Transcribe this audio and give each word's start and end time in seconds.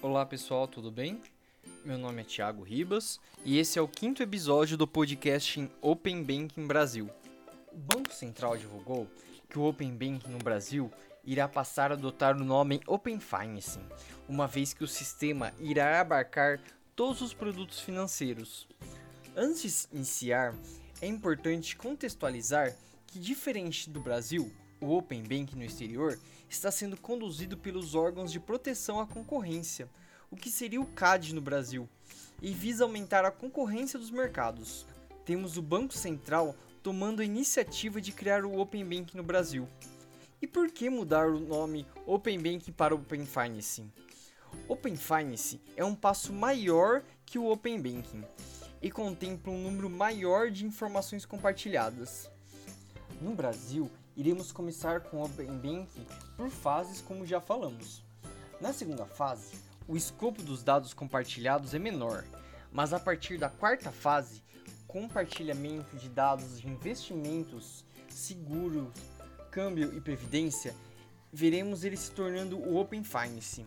Olá 0.00 0.24
pessoal, 0.24 0.68
tudo 0.68 0.92
bem? 0.92 1.20
Meu 1.84 1.98
nome 1.98 2.20
é 2.20 2.24
Thiago 2.24 2.62
Ribas 2.62 3.18
e 3.44 3.58
esse 3.58 3.80
é 3.80 3.82
o 3.82 3.88
quinto 3.88 4.22
episódio 4.22 4.76
do 4.76 4.86
podcast 4.86 5.68
Open 5.80 6.22
Banking 6.22 6.68
Brasil. 6.68 7.10
O 7.72 7.76
Banco 7.76 8.12
Central 8.12 8.56
divulgou 8.56 9.08
que 9.50 9.58
o 9.58 9.64
Open 9.64 9.90
Banking 9.90 10.30
no 10.30 10.38
Brasil 10.38 10.88
irá 11.24 11.48
passar 11.48 11.90
a 11.90 11.94
adotar 11.94 12.36
o 12.36 12.44
nome 12.44 12.80
Open 12.86 13.18
Finance, 13.18 13.80
uma 14.28 14.46
vez 14.46 14.72
que 14.72 14.84
o 14.84 14.88
sistema 14.88 15.52
irá 15.58 16.00
abarcar 16.00 16.60
todos 16.94 17.20
os 17.20 17.34
produtos 17.34 17.80
financeiros. 17.80 18.68
Antes 19.36 19.88
de 19.90 19.96
iniciar, 19.96 20.54
é 21.02 21.08
importante 21.08 21.74
contextualizar 21.74 22.72
que, 23.08 23.18
diferente 23.18 23.90
do 23.90 24.00
Brasil, 24.00 24.48
o 24.80 24.96
Open 24.96 25.22
Bank 25.22 25.56
no 25.56 25.64
exterior 25.64 26.18
está 26.48 26.70
sendo 26.70 26.96
conduzido 26.96 27.56
pelos 27.56 27.94
órgãos 27.94 28.32
de 28.32 28.40
proteção 28.40 29.00
à 29.00 29.06
concorrência, 29.06 29.88
o 30.30 30.36
que 30.36 30.50
seria 30.50 30.80
o 30.80 30.86
CAD 30.86 31.34
no 31.34 31.40
Brasil, 31.40 31.88
e 32.40 32.52
visa 32.52 32.84
aumentar 32.84 33.24
a 33.24 33.30
concorrência 33.30 33.98
dos 33.98 34.10
mercados. 34.10 34.86
Temos 35.24 35.56
o 35.56 35.62
Banco 35.62 35.94
Central 35.94 36.56
tomando 36.82 37.20
a 37.20 37.24
iniciativa 37.24 38.00
de 38.00 38.12
criar 38.12 38.44
o 38.44 38.58
Open 38.58 38.84
Bank 38.84 39.16
no 39.16 39.22
Brasil. 39.22 39.68
E 40.40 40.46
por 40.46 40.70
que 40.70 40.88
mudar 40.88 41.28
o 41.28 41.40
nome 41.40 41.84
Open 42.06 42.38
Bank 42.40 42.70
para 42.72 42.94
Open 42.94 43.26
Finance? 43.26 43.84
Open 44.68 44.96
Finance 44.96 45.60
é 45.76 45.84
um 45.84 45.94
passo 45.94 46.32
maior 46.32 47.02
que 47.26 47.38
o 47.38 47.50
Open 47.50 47.80
Banking 47.80 48.24
e 48.80 48.90
contempla 48.90 49.52
um 49.52 49.62
número 49.62 49.90
maior 49.90 50.50
de 50.50 50.64
informações 50.64 51.26
compartilhadas. 51.26 52.30
No 53.20 53.34
Brasil, 53.34 53.90
iremos 54.18 54.50
começar 54.50 55.00
com 55.02 55.18
o 55.18 55.24
Open 55.24 55.46
Banking 55.46 56.04
por 56.36 56.50
fases, 56.50 57.00
como 57.00 57.24
já 57.24 57.40
falamos. 57.40 58.02
Na 58.60 58.72
segunda 58.72 59.06
fase, 59.06 59.54
o 59.86 59.96
escopo 59.96 60.42
dos 60.42 60.64
dados 60.64 60.92
compartilhados 60.92 61.72
é 61.72 61.78
menor, 61.78 62.24
mas 62.72 62.92
a 62.92 62.98
partir 62.98 63.38
da 63.38 63.48
quarta 63.48 63.92
fase, 63.92 64.42
compartilhamento 64.88 65.96
de 65.96 66.08
dados 66.08 66.60
de 66.60 66.66
investimentos, 66.66 67.84
seguros, 68.10 68.92
câmbio 69.52 69.96
e 69.96 70.00
previdência, 70.00 70.74
veremos 71.32 71.84
ele 71.84 71.96
se 71.96 72.10
tornando 72.10 72.58
o 72.58 72.76
Open 72.76 73.04
Finance. 73.04 73.64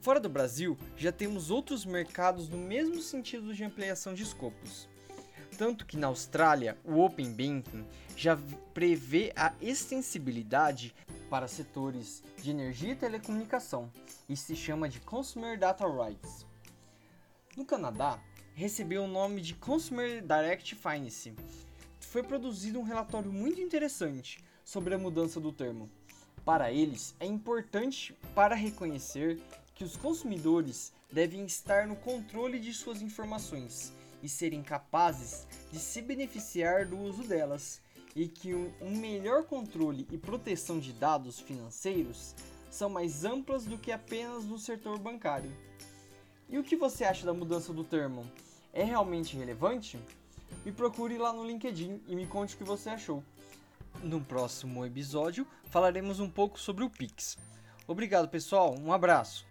Fora 0.00 0.18
do 0.18 0.30
Brasil, 0.30 0.78
já 0.96 1.12
temos 1.12 1.50
outros 1.50 1.84
mercados 1.84 2.48
no 2.48 2.56
mesmo 2.56 3.02
sentido 3.02 3.52
de 3.52 3.62
ampliação 3.62 4.14
de 4.14 4.22
escopos. 4.22 4.88
Tanto 5.60 5.84
que 5.84 5.98
na 5.98 6.06
Austrália, 6.06 6.78
o 6.86 7.04
Open 7.04 7.32
Banking 7.32 7.84
já 8.16 8.34
prevê 8.72 9.30
a 9.36 9.52
extensibilidade 9.60 10.94
para 11.28 11.46
setores 11.46 12.22
de 12.38 12.48
energia 12.48 12.92
e 12.92 12.96
telecomunicação 12.96 13.92
e 14.26 14.34
se 14.34 14.56
chama 14.56 14.88
de 14.88 15.00
Consumer 15.00 15.58
Data 15.58 15.84
Rights. 15.86 16.46
No 17.54 17.66
Canadá, 17.66 18.18
recebeu 18.54 19.02
o 19.02 19.06
nome 19.06 19.42
de 19.42 19.52
Consumer 19.52 20.22
Direct 20.22 20.74
Finance. 20.76 21.34
Foi 22.00 22.22
produzido 22.22 22.80
um 22.80 22.84
relatório 22.84 23.30
muito 23.30 23.60
interessante 23.60 24.42
sobre 24.64 24.94
a 24.94 24.98
mudança 24.98 25.38
do 25.38 25.52
termo. 25.52 25.90
Para 26.42 26.72
eles, 26.72 27.14
é 27.20 27.26
importante 27.26 28.14
para 28.34 28.54
reconhecer 28.54 29.38
que 29.74 29.84
os 29.84 29.94
consumidores 29.94 30.90
devem 31.12 31.44
estar 31.44 31.86
no 31.86 31.96
controle 31.96 32.58
de 32.58 32.72
suas 32.72 33.02
informações 33.02 33.92
e 34.22 34.28
serem 34.28 34.62
capazes 34.62 35.46
de 35.72 35.78
se 35.78 36.02
beneficiar 36.02 36.86
do 36.86 36.98
uso 36.98 37.22
delas, 37.22 37.80
e 38.14 38.26
que 38.26 38.54
um 38.54 38.96
melhor 38.96 39.44
controle 39.44 40.06
e 40.10 40.18
proteção 40.18 40.78
de 40.78 40.92
dados 40.92 41.38
financeiros 41.38 42.34
são 42.70 42.88
mais 42.88 43.24
amplas 43.24 43.64
do 43.64 43.78
que 43.78 43.92
apenas 43.92 44.44
no 44.44 44.58
setor 44.58 44.98
bancário. 44.98 45.52
E 46.48 46.58
o 46.58 46.64
que 46.64 46.76
você 46.76 47.04
acha 47.04 47.24
da 47.24 47.32
mudança 47.32 47.72
do 47.72 47.84
termo? 47.84 48.30
É 48.72 48.82
realmente 48.82 49.36
relevante? 49.36 49.98
Me 50.64 50.72
procure 50.72 51.16
lá 51.16 51.32
no 51.32 51.44
LinkedIn 51.44 52.02
e 52.06 52.16
me 52.16 52.26
conte 52.26 52.54
o 52.54 52.58
que 52.58 52.64
você 52.64 52.90
achou. 52.90 53.22
No 54.02 54.20
próximo 54.20 54.84
episódio 54.84 55.46
falaremos 55.66 56.20
um 56.20 56.28
pouco 56.28 56.58
sobre 56.58 56.84
o 56.84 56.90
Pix. 56.90 57.36
Obrigado, 57.86 58.28
pessoal. 58.28 58.76
Um 58.78 58.92
abraço. 58.92 59.49